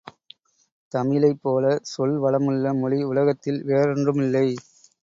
தமிழைப்போலச் 0.91 1.85
சொல்வளமுள்ள 1.91 2.73
மொழி 2.75 3.03
உலகத்தில் 3.03 3.61
வேறொன்றுமில்லை. 3.63 4.47